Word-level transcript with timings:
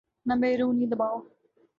نہ 0.27 0.33
بیرونی 0.41 0.85
دباؤ۔ 0.91 1.17